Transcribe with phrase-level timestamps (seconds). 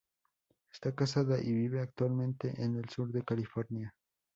[0.73, 3.93] Está casada y vive actualmente en el sur de California.